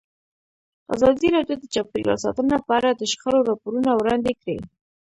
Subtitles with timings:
[0.95, 4.57] ازادي راډیو د چاپیریال ساتنه په اړه د شخړو راپورونه وړاندې کړي.